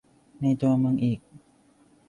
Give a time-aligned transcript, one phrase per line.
[0.41, 1.19] ในตัวเมืองอีก